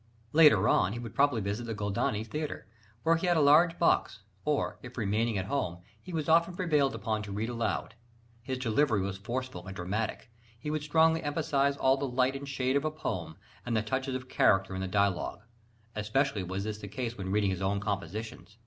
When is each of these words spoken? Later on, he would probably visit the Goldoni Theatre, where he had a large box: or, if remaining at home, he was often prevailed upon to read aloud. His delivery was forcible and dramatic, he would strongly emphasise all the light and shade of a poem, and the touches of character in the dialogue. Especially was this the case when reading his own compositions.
Later 0.33 0.67
on, 0.67 0.93
he 0.93 0.97
would 0.97 1.13
probably 1.13 1.41
visit 1.41 1.67
the 1.67 1.75
Goldoni 1.75 2.23
Theatre, 2.23 2.65
where 3.03 3.17
he 3.17 3.27
had 3.27 3.37
a 3.37 3.41
large 3.41 3.77
box: 3.77 4.21
or, 4.45 4.79
if 4.81 4.97
remaining 4.97 5.37
at 5.37 5.45
home, 5.45 5.77
he 6.01 6.11
was 6.11 6.27
often 6.27 6.55
prevailed 6.55 6.95
upon 6.95 7.21
to 7.21 7.31
read 7.31 7.49
aloud. 7.49 7.93
His 8.41 8.57
delivery 8.57 9.01
was 9.01 9.19
forcible 9.19 9.67
and 9.67 9.75
dramatic, 9.75 10.31
he 10.57 10.71
would 10.71 10.81
strongly 10.81 11.21
emphasise 11.21 11.77
all 11.77 11.97
the 11.97 12.07
light 12.07 12.35
and 12.35 12.49
shade 12.49 12.75
of 12.75 12.83
a 12.83 12.89
poem, 12.89 13.35
and 13.63 13.77
the 13.77 13.83
touches 13.83 14.15
of 14.15 14.27
character 14.27 14.73
in 14.73 14.81
the 14.81 14.87
dialogue. 14.87 15.41
Especially 15.95 16.41
was 16.41 16.63
this 16.63 16.79
the 16.79 16.87
case 16.87 17.15
when 17.15 17.29
reading 17.29 17.51
his 17.51 17.61
own 17.61 17.79
compositions. 17.79 18.57